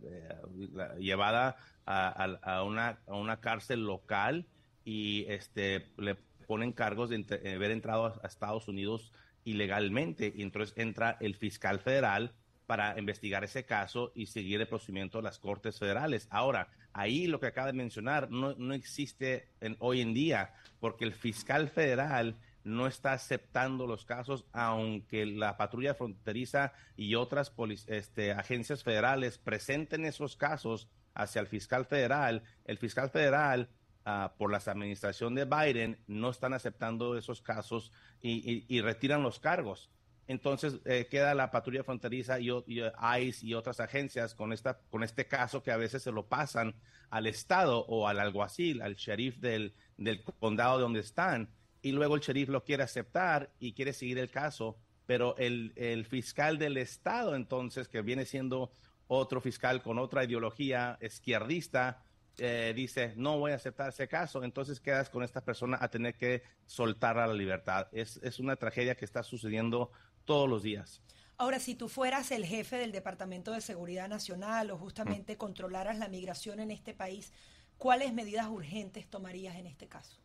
llevada 0.98 1.56
a, 1.86 2.62
una, 2.62 3.00
a 3.06 3.16
una 3.16 3.40
cárcel 3.40 3.84
local 3.84 4.46
y 4.84 5.24
este, 5.28 5.90
le 5.96 6.14
ponen 6.46 6.72
cargos 6.72 7.08
de 7.08 7.24
haber 7.54 7.70
entrado 7.70 8.20
a 8.22 8.26
Estados 8.26 8.68
Unidos 8.68 9.12
ilegalmente 9.44 10.32
y 10.34 10.42
entonces 10.42 10.76
entra 10.76 11.16
el 11.20 11.34
fiscal 11.36 11.80
federal 11.80 12.34
para 12.70 12.96
investigar 13.00 13.42
ese 13.42 13.64
caso 13.64 14.12
y 14.14 14.26
seguir 14.26 14.60
el 14.60 14.68
procedimiento 14.68 15.18
de 15.18 15.24
las 15.24 15.40
Cortes 15.40 15.76
Federales. 15.76 16.28
Ahora, 16.30 16.68
ahí 16.92 17.26
lo 17.26 17.40
que 17.40 17.48
acaba 17.48 17.66
de 17.66 17.72
mencionar 17.72 18.30
no, 18.30 18.54
no 18.54 18.74
existe 18.74 19.48
en, 19.60 19.74
hoy 19.80 20.00
en 20.00 20.14
día 20.14 20.54
porque 20.78 21.04
el 21.04 21.12
fiscal 21.12 21.68
federal 21.68 22.36
no 22.62 22.86
está 22.86 23.12
aceptando 23.12 23.88
los 23.88 24.04
casos, 24.04 24.44
aunque 24.52 25.26
la 25.26 25.56
patrulla 25.56 25.94
fronteriza 25.94 26.72
y 26.96 27.16
otras 27.16 27.52
este, 27.88 28.30
agencias 28.30 28.84
federales 28.84 29.38
presenten 29.38 30.04
esos 30.04 30.36
casos 30.36 30.86
hacia 31.12 31.40
el 31.40 31.48
fiscal 31.48 31.86
federal. 31.86 32.44
El 32.66 32.78
fiscal 32.78 33.10
federal 33.10 33.68
Ah, 34.06 34.32
por 34.38 34.50
la 34.50 34.56
administración 34.56 35.34
de 35.34 35.44
Biden 35.44 35.98
no 36.06 36.30
están 36.30 36.54
aceptando 36.54 37.18
esos 37.18 37.42
casos 37.42 37.92
y, 38.22 38.80
retiran 38.80 39.22
los 39.22 39.38
cargos. 39.38 39.90
Entonces 40.30 40.78
eh, 40.84 41.08
queda 41.10 41.34
la 41.34 41.50
patrulla 41.50 41.82
fronteriza 41.82 42.38
y, 42.38 42.50
ICE 42.50 43.44
y 43.44 43.54
otras 43.54 43.80
agencias 43.80 44.32
con, 44.36 44.52
esta, 44.52 44.78
con 44.88 45.02
este 45.02 45.26
caso 45.26 45.60
que 45.60 45.72
a 45.72 45.76
veces 45.76 46.04
se 46.04 46.12
lo 46.12 46.26
pasan 46.26 46.76
al 47.10 47.26
Estado 47.26 47.84
o 47.86 48.06
al 48.06 48.20
alguacil, 48.20 48.80
al 48.80 48.94
sheriff 48.94 49.38
del, 49.38 49.74
del 49.96 50.22
condado 50.38 50.76
de 50.76 50.82
donde 50.82 51.00
están. 51.00 51.48
Y 51.82 51.90
luego 51.90 52.14
el 52.14 52.20
sheriff 52.20 52.48
lo 52.48 52.62
quiere 52.62 52.84
aceptar 52.84 53.50
y 53.58 53.72
quiere 53.72 53.92
seguir 53.92 54.18
el 54.18 54.30
caso, 54.30 54.78
pero 55.04 55.36
el, 55.36 55.72
el 55.74 56.06
fiscal 56.06 56.58
del 56.58 56.76
Estado 56.76 57.34
entonces, 57.34 57.88
que 57.88 58.00
viene 58.00 58.24
siendo 58.24 58.70
otro 59.08 59.40
fiscal 59.40 59.82
con 59.82 59.98
otra 59.98 60.22
ideología 60.22 60.96
izquierdista, 61.00 62.04
eh, 62.38 62.72
dice, 62.74 63.12
no 63.16 63.38
voy 63.38 63.52
a 63.52 63.56
aceptar 63.56 63.90
ese 63.90 64.08
caso, 64.08 64.42
entonces 64.44 64.80
quedas 64.80 65.10
con 65.10 65.22
esta 65.22 65.42
persona 65.42 65.76
a 65.80 65.88
tener 65.88 66.14
que 66.14 66.42
soltar 66.64 67.18
a 67.18 67.26
la 67.26 67.34
libertad. 67.34 67.88
Es, 67.92 68.18
es 68.22 68.38
una 68.38 68.56
tragedia 68.56 68.94
que 68.94 69.04
está 69.04 69.22
sucediendo 69.22 69.90
todos 70.24 70.48
los 70.48 70.62
días. 70.62 71.02
Ahora, 71.36 71.58
si 71.58 71.74
tú 71.74 71.88
fueras 71.88 72.30
el 72.30 72.44
jefe 72.44 72.76
del 72.76 72.92
Departamento 72.92 73.52
de 73.52 73.60
Seguridad 73.60 74.08
Nacional 74.08 74.70
o 74.70 74.78
justamente 74.78 75.36
controlaras 75.36 75.98
la 75.98 76.08
migración 76.08 76.60
en 76.60 76.70
este 76.70 76.92
país, 76.92 77.32
¿cuáles 77.78 78.12
medidas 78.12 78.48
urgentes 78.48 79.08
tomarías 79.08 79.56
en 79.56 79.66
este 79.66 79.88
caso? 79.88 80.20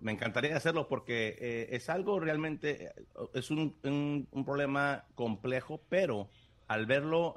Me 0.00 0.12
encantaría 0.12 0.56
hacerlo 0.56 0.88
porque 0.88 1.36
eh, 1.38 1.68
es 1.72 1.90
algo 1.90 2.20
realmente, 2.20 2.86
eh, 2.86 2.92
es 3.34 3.50
un, 3.50 3.76
un 4.30 4.44
problema 4.44 5.04
complejo, 5.14 5.82
pero 5.90 6.30
al 6.70 6.86
verlo 6.86 7.34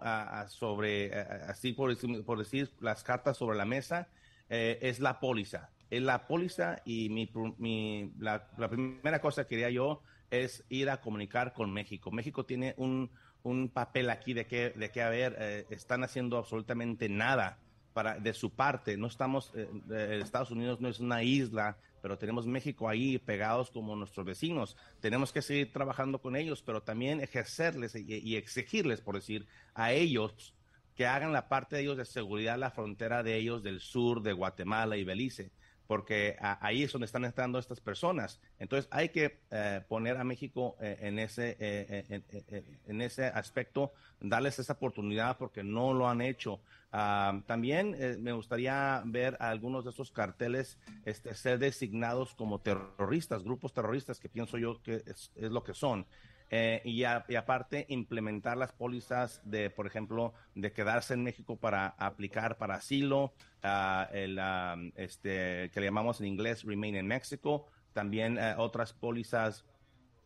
sobre, 0.47 1.11
así 1.11 1.73
por, 1.73 1.97
por, 2.23 2.37
decir, 2.37 2.69
las 2.79 3.03
cartas 3.03 3.35
sobre 3.35 3.57
la 3.57 3.65
mesa, 3.65 4.07
eh, 4.47 4.77
es 4.83 4.99
la 4.99 5.19
póliza. 5.19 5.71
Es 5.89 6.03
la 6.03 6.27
póliza 6.27 6.83
y 6.85 7.09
mi, 7.09 7.27
mi 7.57 8.13
la, 8.19 8.47
primera 8.69 9.21
cosa 9.21 9.45
que 9.45 9.49
quería 9.49 9.71
yo 9.71 10.03
es 10.41 10.63
ir 10.69 10.89
a 10.89 11.01
comunicar 11.01 11.53
con 11.53 11.71
México. 11.71 12.11
México 12.11 12.45
tiene 12.45 12.73
un, 12.77 13.09
un 13.43 13.69
papel 13.69 14.09
aquí 14.09 14.33
de 14.33 14.45
que, 14.45 14.71
de 14.71 15.01
a 15.01 15.13
eh, 15.15 15.65
están 15.69 16.03
haciendo 16.03 16.37
absolutamente 16.37 17.09
nada 17.09 17.59
para, 17.93 18.19
de 18.19 18.33
su 18.33 18.51
parte. 18.51 18.97
No 18.97 19.07
estamos, 19.07 19.51
eh, 19.55 20.19
Estados 20.21 20.51
Unidos 20.51 20.81
no 20.81 20.89
es 20.89 20.99
una 20.99 21.23
isla 21.23 21.77
pero 22.03 22.17
tenemos 22.17 22.45
México 22.45 22.89
ahí 22.89 23.17
pegados 23.17 23.71
como 23.71 23.95
nuestros 23.95 24.25
vecinos. 24.25 24.75
Tenemos 24.99 25.31
que 25.31 25.41
seguir 25.41 25.71
trabajando 25.71 26.19
con 26.19 26.35
ellos, 26.35 26.61
pero 26.61 26.83
también 26.83 27.21
ejercerles 27.21 27.95
y, 27.95 28.35
exigirles, 28.35 28.99
por 28.99 29.15
decir, 29.15 29.47
a 29.73 29.93
ellos 29.93 30.53
que 30.97 31.07
hagan 31.07 31.31
la 31.31 31.47
parte 31.47 31.77
de 31.77 31.83
ellos 31.83 31.95
de 31.95 32.03
seguridad 32.03 32.57
la 32.57 32.71
frontera 32.71 33.23
de 33.23 33.37
ellos 33.37 33.63
del 33.63 33.79
sur 33.79 34.21
de 34.21 34.33
Guatemala 34.33 34.97
y 34.97 35.05
Belice 35.05 35.49
porque 35.87 36.37
ahí 36.39 36.83
es 36.83 36.91
donde 36.91 37.05
están 37.05 37.25
entrando 37.25 37.59
estas 37.59 37.79
personas. 37.79 38.39
Entonces 38.59 38.87
hay 38.91 39.09
que 39.09 39.39
eh, 39.51 39.81
poner 39.87 40.17
a 40.17 40.23
México 40.23 40.75
eh, 40.79 40.97
en, 41.01 41.19
ese, 41.19 41.57
eh, 41.59 42.23
en 42.87 43.01
ese 43.01 43.25
aspecto, 43.25 43.93
darles 44.19 44.59
esa 44.59 44.73
oportunidad 44.73 45.37
porque 45.37 45.63
no 45.63 45.93
lo 45.93 46.07
han 46.07 46.21
hecho. 46.21 46.59
Ah, 46.91 47.41
también 47.47 47.95
me 48.21 48.33
gustaría 48.33 49.01
ver 49.05 49.35
a 49.39 49.49
algunos 49.49 49.83
de 49.83 49.89
esos 49.89 50.11
carteles 50.11 50.77
este, 51.05 51.33
ser 51.33 51.57
designados 51.59 52.35
como 52.35 52.59
terroristas, 52.59 53.43
grupos 53.43 53.73
terroristas, 53.73 54.19
que 54.19 54.29
pienso 54.29 54.57
yo 54.57 54.81
que 54.83 55.03
es 55.07 55.31
lo 55.35 55.63
que 55.63 55.73
son. 55.73 56.05
Eh, 56.55 56.83
y, 56.85 57.03
aparte 57.03 57.87
implementar 57.89 58.57
las 58.57 58.71
pólizas 58.71 59.41
de, 59.43 59.71
por 59.71 59.87
ejemplo, 59.87 60.35
de 60.53 60.71
quedarse 60.71 61.15
en 61.15 61.23
México 61.23 61.55
para 61.55 61.87
aplicar 61.97 62.59
para 62.59 62.75
asilo, 62.75 63.33
uh, 63.63 64.91
este, 64.95 65.71
que 65.71 65.79
le 65.79 65.87
llamamos 65.87 66.21
en 66.21 66.27
inglés 66.27 66.63
Remain 66.63 66.95
in 66.95 67.07
Mexico, 67.07 67.65
también 67.91 68.37
eh, 68.37 68.53
otras 68.55 68.93
pólizas 68.93 69.65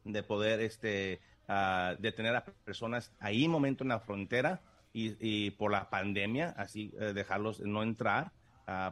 de 0.03 0.21
poder 0.21 0.59
este, 0.59 1.21
uh, 1.47 1.95
detener 1.97 2.35
a 2.35 2.43
personas 2.43 3.13
ahí 3.21 3.47
momento 3.47 3.85
en 3.85 3.87
la 3.87 4.01
frontera 4.01 4.61
y, 4.91 5.15
y 5.21 5.51
por 5.51 5.71
la 5.71 5.89
pandemia, 5.89 6.49
así 6.57 6.91
dejarlos 7.13 7.61
no 7.61 7.83
entrar 7.83 8.33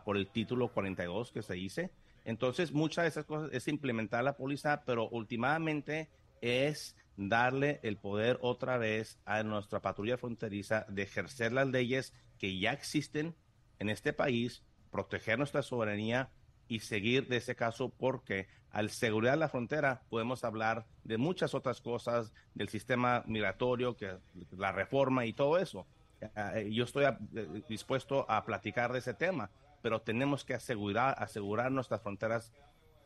por 0.05 0.15
el 0.15 0.27
título 0.27 0.69
42 0.69 1.33
que 1.33 1.41
se 1.41 1.55
dice. 1.55 1.91
Entonces, 2.23 2.71
muchas 2.71 3.03
de 3.03 3.09
esas 3.09 3.25
cosas 3.25 3.49
es 3.51 3.67
implementar 3.67 4.23
la 4.23 4.37
póliza, 4.37 4.83
pero 4.85 5.09
últimamente 5.09 6.07
es 6.39 6.95
darle 7.17 7.79
el 7.83 7.97
poder 7.97 8.37
otra 8.41 8.77
vez 8.77 9.19
a 9.25 9.43
nuestra 9.43 9.81
patrulla 9.81 10.17
fronteriza 10.17 10.85
de 10.89 11.03
ejercer 11.03 11.51
las 11.51 11.67
leyes 11.67 12.13
que 12.37 12.57
ya 12.59 12.73
existen 12.73 13.35
en 13.79 13.89
este 13.89 14.13
país, 14.13 14.63
proteger 14.91 15.37
nuestra 15.37 15.61
soberanía 15.61 16.29
y 16.67 16.79
seguir 16.79 17.27
de 17.27 17.37
ese 17.37 17.55
caso 17.55 17.89
porque 17.89 18.47
al 18.71 18.89
seguridad 18.89 19.37
la 19.37 19.49
frontera 19.49 20.01
podemos 20.09 20.43
hablar 20.43 20.85
de 21.03 21.17
muchas 21.17 21.53
otras 21.53 21.81
cosas, 21.81 22.33
del 22.53 22.69
sistema 22.69 23.23
migratorio, 23.25 23.95
que 23.95 24.17
la 24.51 24.71
reforma 24.71 25.25
y 25.25 25.33
todo 25.33 25.57
eso. 25.57 25.85
Eh, 26.21 26.69
yo 26.71 26.83
estoy 26.83 27.05
eh, 27.05 27.63
dispuesto 27.69 28.29
a 28.29 28.43
platicar 28.43 28.91
de 28.91 28.99
ese 28.99 29.13
tema, 29.13 29.49
pero 29.81 30.01
tenemos 30.01 30.43
que 30.43 30.55
asegurar, 30.55 31.15
asegurar 31.19 31.71
nuestras 31.71 32.01
fronteras 32.01 32.51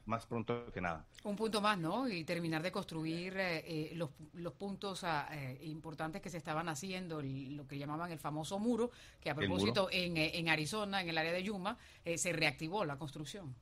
más 0.10 0.26
pronto 0.26 0.72
que 0.74 0.82
nada. 0.82 1.06
Un 1.24 1.36
punto 1.36 1.62
más, 1.62 1.78
¿no? 1.78 2.10
Y 2.10 2.24
terminar 2.26 2.62
de 2.62 2.72
construir 2.72 3.38
eh, 3.38 3.64
eh, 3.66 3.92
los, 3.96 4.10
los, 4.34 4.54
puntos 4.54 5.04
ah, 5.04 5.30
eh, 5.32 5.60
importantes 5.64 6.22
que 6.22 6.30
se 6.30 6.38
estaban 6.38 6.68
haciendo, 6.68 7.22
lo 7.22 7.68
que 7.68 7.78
llamaban 7.78 8.12
el 8.12 8.20
famoso 8.20 8.60
muro, 8.60 8.92
que 9.22 9.30
a 9.30 9.36
propósito 9.36 9.88
en, 9.92 10.18
en, 10.18 10.50
Arizona, 10.50 11.02
en 11.02 11.10
el 11.10 11.18
área 11.18 11.32
de 11.32 11.44
Yuma, 11.44 11.78
se 12.16 12.34
reactivó 12.34 12.84
la 12.84 12.98
construcción. 12.98 13.56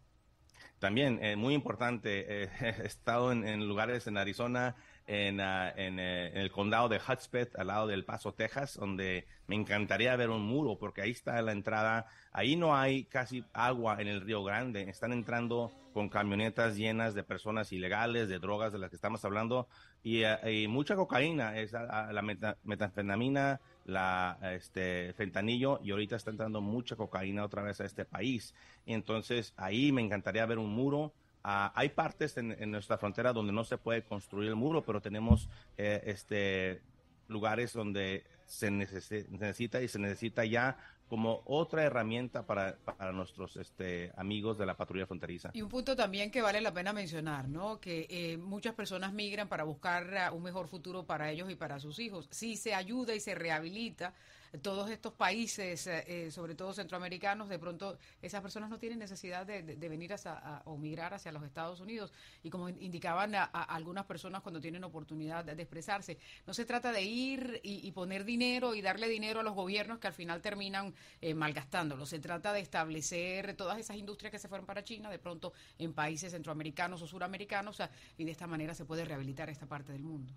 También, 0.79 1.19
muy 1.39 1.53
importante, 1.53 2.43
he 2.61 2.85
estado 2.85 3.31
en, 3.31 3.67
lugares 3.67 4.07
en 4.07 4.17
Arizona, 4.17 4.75
en, 5.07 5.41
ah, 5.41 5.73
en, 5.75 5.99
el 5.99 6.51
condado 6.51 6.87
de 6.87 6.97
Hudspeth, 6.99 7.57
al 7.57 7.67
lado 7.67 7.87
del 7.87 8.05
Paso, 8.05 8.33
Texas, 8.33 8.75
donde 8.75 9.27
me 9.47 9.55
encantaría 9.55 10.15
ver 10.15 10.29
un 10.29 10.43
muro, 10.43 10.77
porque 10.77 11.01
ahí 11.01 11.11
está 11.11 11.41
la 11.41 11.51
entrada. 11.51 12.05
Ahí 12.31 12.55
no 12.55 12.75
hay 12.75 13.05
casi 13.05 13.43
agua 13.53 13.99
en 13.99 14.07
el 14.07 14.21
Río 14.21 14.43
Grande. 14.43 14.83
Están 14.83 15.13
entrando 15.13 15.71
con 15.97 16.09
camionetas 16.09 16.77
llenas 16.77 17.15
de 17.15 17.23
personas 17.23 17.71
ilegales, 17.71 18.29
de 18.29 18.37
drogas 18.37 18.71
de 18.71 18.77
las 18.77 18.91
que 18.91 18.95
estamos 18.95 19.25
hablando, 19.25 19.67
y, 20.03 20.21
eh, 20.21 20.67
mucha 20.69 20.95
cocaína, 20.95 21.57
es 21.57 21.71
la 21.71 22.21
metanfetamina, 22.63 23.59
la 23.85 24.37
este 24.43 25.13
fentanillo, 25.13 25.79
y 25.83 25.89
ahorita 25.89 26.15
está 26.15 26.29
entrando 26.29 26.61
mucha 26.61 26.95
cocaína 26.95 27.43
otra 27.43 27.63
vez 27.63 27.81
a 27.81 27.85
este 27.85 28.05
país. 28.05 28.53
Entonces, 28.85 29.55
ahí 29.57 29.91
me 29.91 30.03
encantaría 30.03 30.45
ver 30.45 30.59
un 30.59 30.69
muro. 30.69 31.13
Ah, 31.43 31.71
hay 31.73 31.89
partes 31.89 32.37
en, 32.37 32.69
nuestra 32.69 32.99
frontera 32.99 33.33
donde 33.33 33.51
no 33.51 33.63
se 33.63 33.79
puede 33.79 34.03
construir 34.03 34.49
el 34.49 34.55
muro, 34.55 34.83
pero 34.83 35.01
tenemos 35.01 35.49
eh, 35.79 36.03
este 36.05 36.79
lugares 37.27 37.73
donde 37.73 38.23
se 38.45 38.69
necesita 38.69 39.81
y 39.81 39.87
se 39.87 39.97
necesita 39.97 40.45
ya 40.45 40.77
como 41.07 41.41
otra 41.45 41.83
herramienta 41.83 42.45
para, 42.45 42.77
para 42.77 43.11
nuestros 43.11 43.55
este, 43.57 44.11
amigos 44.17 44.57
de 44.57 44.65
la 44.65 44.75
patrulla 44.75 45.05
fronteriza. 45.05 45.51
Y 45.53 45.61
un 45.61 45.69
punto 45.69 45.95
también 45.95 46.31
que 46.31 46.41
vale 46.41 46.61
la 46.61 46.73
pena 46.73 46.93
mencionar, 46.93 47.47
¿no? 47.47 47.79
Que 47.79 48.07
eh, 48.09 48.37
muchas 48.37 48.73
personas 48.75 49.13
migran 49.13 49.47
para 49.47 49.63
buscar 49.63 50.31
uh, 50.31 50.35
un 50.35 50.43
mejor 50.43 50.67
futuro 50.67 51.05
para 51.05 51.31
ellos 51.31 51.49
y 51.49 51.55
para 51.55 51.79
sus 51.79 51.99
hijos. 51.99 52.27
Si 52.31 52.57
se 52.57 52.73
ayuda 52.73 53.15
y 53.15 53.19
se 53.19 53.35
rehabilita 53.35 54.13
todos 54.61 54.89
estos 54.89 55.13
países, 55.13 55.87
eh, 55.87 56.03
eh, 56.07 56.31
sobre 56.31 56.55
todo 56.55 56.73
centroamericanos, 56.73 57.49
de 57.49 57.59
pronto 57.59 57.97
esas 58.21 58.41
personas 58.41 58.69
no 58.69 58.77
tienen 58.77 58.99
necesidad 58.99 59.45
de, 59.45 59.61
venir 59.61 60.13
a, 60.13 60.61
o 60.65 60.77
migrar 60.77 61.13
hacia 61.13 61.31
los 61.31 61.43
Estados 61.43 61.79
Unidos. 61.79 62.13
Y 62.43 62.49
como 62.49 62.69
indicaban 62.69 63.35
a, 63.35 63.43
algunas 63.43 64.05
personas 64.05 64.41
cuando 64.41 64.59
tienen 64.59 64.83
oportunidad 64.83 65.43
de, 65.43 65.61
expresarse, 65.61 66.17
no 66.45 66.53
se 66.53 66.65
trata 66.65 66.91
de 66.91 67.01
ir 67.03 67.59
y, 67.63 67.91
poner 67.91 68.25
dinero 68.25 68.75
y 68.75 68.81
darle 68.81 69.07
dinero 69.07 69.39
a 69.39 69.43
los 69.43 69.53
gobiernos 69.53 69.99
que 69.99 70.07
al 70.07 70.13
final 70.13 70.41
terminan 70.41 70.93
eh, 71.21 71.33
malgastándolo. 71.33 72.05
Se 72.05 72.19
trata 72.19 72.53
de 72.53 72.59
establecer 72.59 73.55
todas 73.55 73.79
esas 73.79 73.97
industrias 73.97 74.31
que 74.31 74.39
se 74.39 74.47
fueron 74.47 74.65
para 74.65 74.83
China, 74.83 75.09
de 75.09 75.19
pronto 75.19 75.53
en 75.77 75.93
países 75.93 76.31
centroamericanos 76.31 77.01
o 77.01 77.07
suramericanos, 77.07 77.81
y 78.17 78.23
de 78.23 78.31
esta 78.31 78.47
manera 78.47 78.73
se 78.73 78.85
puede 78.85 79.03
rehabilitar 79.05 79.49
esta 79.49 79.65
parte 79.65 79.91
del 79.91 80.03
mundo. 80.03 80.33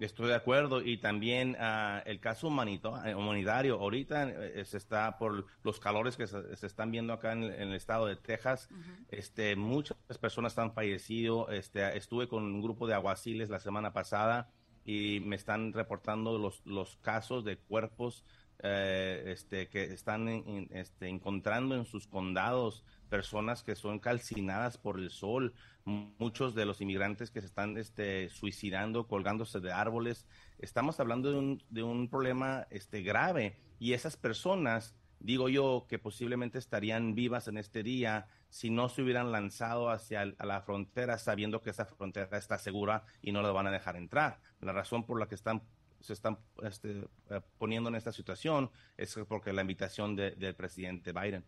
Estoy 0.00 0.28
de 0.28 0.34
acuerdo. 0.34 0.80
Y 0.82 0.98
también 0.98 1.56
uh, 1.60 2.00
el 2.04 2.20
caso 2.20 2.48
eh, 2.48 3.14
humanitario, 3.14 3.80
ahorita 3.80 4.30
eh, 4.30 4.64
se 4.64 4.76
está 4.76 5.18
por 5.18 5.46
los 5.62 5.80
calores 5.80 6.16
que 6.16 6.26
se, 6.26 6.66
están 6.66 6.90
viendo 6.90 7.12
acá 7.12 7.32
en, 7.32 7.44
el 7.44 7.74
estado 7.74 8.06
de 8.06 8.16
Texas, 8.16 8.68
este, 9.10 9.56
muchas 9.56 9.96
personas 10.20 10.52
están 10.52 10.72
fallecido, 10.72 11.50
este, 11.50 11.96
estuve 11.96 12.28
con 12.28 12.44
un 12.44 12.62
grupo 12.62 12.86
de 12.86 12.94
aguaciles 12.94 13.50
la 13.50 13.60
semana 13.60 13.92
pasada 13.92 14.50
y 14.84 15.20
me 15.20 15.36
están 15.36 15.72
reportando 15.72 16.38
los, 16.38 16.62
los 16.64 16.96
casos 16.96 17.44
de 17.44 17.58
cuerpos 17.58 18.24
eh, 18.60 19.22
este, 19.26 19.68
que 19.68 19.84
están 19.84 20.28
este, 20.70 21.08
encontrando 21.08 21.76
en 21.76 21.84
sus 21.84 22.08
condados 22.08 22.84
personas 23.08 23.62
que 23.62 23.76
son 23.76 24.00
calcinadas 24.00 24.78
por 24.78 24.98
el 24.98 25.10
sol, 25.10 25.54
muchos 25.84 26.54
de 26.54 26.66
los 26.66 26.80
inmigrantes 26.80 27.30
que 27.30 27.40
se 27.40 27.46
están 27.46 27.78
este, 27.78 28.28
suicidando, 28.30 29.06
colgándose 29.06 29.60
de 29.60 29.72
árboles. 29.72 30.26
Estamos 30.58 30.98
hablando 30.98 31.30
de 31.30 31.38
un, 31.38 31.62
de 31.70 31.82
un 31.84 32.08
problema 32.08 32.66
este, 32.70 33.02
grave 33.02 33.60
y 33.78 33.92
esas 33.92 34.16
personas, 34.16 34.96
digo 35.20 35.48
yo, 35.48 35.86
que 35.88 36.00
posiblemente 36.00 36.58
estarían 36.58 37.14
vivas 37.14 37.46
en 37.46 37.58
este 37.58 37.82
día 37.84 38.26
si 38.50 38.70
no 38.70 38.88
se 38.88 39.02
hubieran 39.02 39.30
lanzado 39.30 39.90
hacia 39.90 40.24
la 40.24 40.62
frontera 40.62 41.18
sabiendo 41.18 41.62
que 41.62 41.70
esa 41.70 41.84
frontera 41.84 42.38
está 42.38 42.58
segura 42.58 43.04
y 43.22 43.32
no 43.32 43.42
la 43.42 43.52
van 43.52 43.66
a 43.66 43.70
dejar 43.70 43.96
entrar. 43.96 44.40
La 44.60 44.72
razón 44.72 45.04
por 45.04 45.20
la 45.20 45.28
que 45.28 45.34
están 45.34 45.62
se 46.00 46.12
están 46.12 46.38
este, 46.62 47.08
eh, 47.30 47.40
poniendo 47.58 47.88
en 47.88 47.96
esta 47.96 48.12
situación 48.12 48.70
es 48.96 49.18
porque 49.28 49.52
la 49.52 49.62
invitación 49.62 50.16
del 50.16 50.54
presidente 50.54 51.12
Biden. 51.12 51.44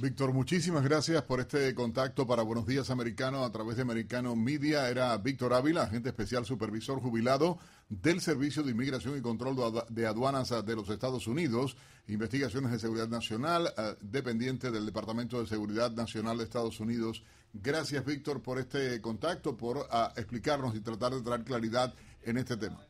Víctor, 0.00 0.32
muchísimas 0.32 0.84
gracias 0.84 1.20
por 1.22 1.40
este 1.40 1.74
contacto 1.74 2.24
para 2.24 2.44
Buenos 2.44 2.66
Días 2.68 2.88
Americano 2.90 3.42
a 3.44 3.50
través 3.50 3.74
de 3.74 3.82
Americano 3.82 4.36
Media. 4.36 4.88
Era 4.88 5.16
Víctor 5.16 5.52
Ávila, 5.52 5.82
agente 5.82 6.10
especial 6.10 6.44
supervisor 6.44 7.00
jubilado 7.00 7.58
del 7.88 8.20
Servicio 8.20 8.62
de 8.62 8.70
Inmigración 8.70 9.18
y 9.18 9.20
Control 9.20 9.56
de 9.88 10.06
Aduanas 10.06 10.50
de 10.64 10.76
los 10.76 10.88
Estados 10.88 11.26
Unidos, 11.26 11.76
Investigaciones 12.06 12.70
de 12.70 12.78
Seguridad 12.78 13.08
Nacional, 13.08 13.72
eh, 13.76 13.96
dependiente 14.00 14.70
del 14.70 14.86
Departamento 14.86 15.40
de 15.40 15.48
Seguridad 15.48 15.90
Nacional 15.90 16.38
de 16.38 16.44
Estados 16.44 16.78
Unidos. 16.78 17.24
Gracias, 17.52 18.04
Víctor, 18.04 18.40
por 18.40 18.60
este 18.60 19.00
contacto, 19.00 19.56
por 19.56 19.88
ah, 19.90 20.12
explicarnos 20.16 20.76
y 20.76 20.80
tratar 20.80 21.12
de 21.12 21.22
traer 21.22 21.42
claridad 21.42 21.92
en 22.22 22.38
este 22.38 22.56
tema. 22.56 22.87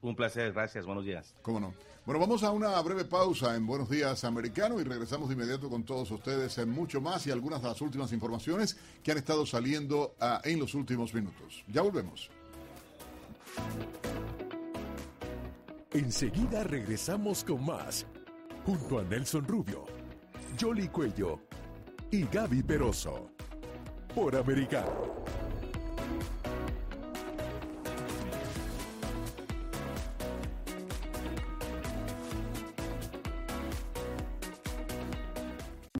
Un 0.00 0.14
placer, 0.14 0.52
gracias, 0.52 0.86
buenos 0.86 1.04
días. 1.04 1.34
¿Cómo 1.42 1.58
no? 1.58 1.74
Bueno, 2.06 2.20
vamos 2.20 2.42
a 2.42 2.52
una 2.52 2.80
breve 2.80 3.04
pausa 3.04 3.54
en 3.56 3.66
Buenos 3.66 3.90
Días 3.90 4.24
Americano 4.24 4.80
y 4.80 4.84
regresamos 4.84 5.28
de 5.28 5.34
inmediato 5.34 5.68
con 5.68 5.82
todos 5.84 6.10
ustedes 6.10 6.56
en 6.58 6.70
mucho 6.70 7.00
más 7.00 7.26
y 7.26 7.32
algunas 7.32 7.60
de 7.60 7.68
las 7.68 7.80
últimas 7.80 8.12
informaciones 8.12 8.78
que 9.02 9.10
han 9.10 9.18
estado 9.18 9.44
saliendo 9.44 10.14
ah, 10.20 10.40
en 10.44 10.60
los 10.60 10.74
últimos 10.74 11.12
minutos. 11.12 11.64
Ya 11.66 11.82
volvemos. 11.82 12.30
Enseguida 15.92 16.62
regresamos 16.62 17.42
con 17.42 17.66
más, 17.66 18.06
junto 18.64 19.00
a 19.00 19.02
Nelson 19.02 19.46
Rubio, 19.46 19.84
Jolly 20.60 20.88
Cuello 20.88 21.40
y 22.10 22.24
Gaby 22.24 22.62
Peroso, 22.62 23.30
por 24.14 24.36
Americano. 24.36 25.24